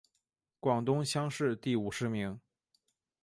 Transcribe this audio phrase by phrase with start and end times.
[0.59, 2.41] 广东乡试第五十名。